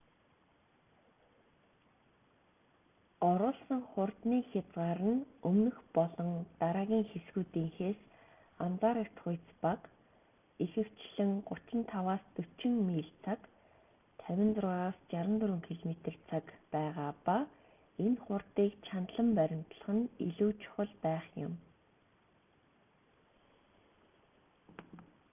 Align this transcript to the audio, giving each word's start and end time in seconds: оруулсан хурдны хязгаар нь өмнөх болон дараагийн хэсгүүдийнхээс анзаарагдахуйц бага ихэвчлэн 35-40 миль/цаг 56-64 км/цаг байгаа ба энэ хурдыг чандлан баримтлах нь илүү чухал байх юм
оруулсан 3.31 3.81
хурдны 3.89 4.37
хязгаар 4.51 5.01
нь 5.13 5.23
өмнөх 5.49 5.77
болон 5.97 6.29
дараагийн 6.61 7.05
хэсгүүдийнхээс 7.11 7.99
анзаарагдахуйц 8.65 9.45
бага 9.63 9.87
ихэвчлэн 10.65 11.31
35-40 11.49 12.87
миль/цаг 12.87 13.39
56-64 14.21 15.69
км/цаг 15.81 16.45
байгаа 16.73 17.11
ба 17.25 17.37
энэ 18.05 18.21
хурдыг 18.25 18.71
чандлан 18.87 19.29
баримтлах 19.37 19.89
нь 19.97 20.05
илүү 20.27 20.51
чухал 20.61 20.91
байх 21.05 21.25
юм 21.45 21.53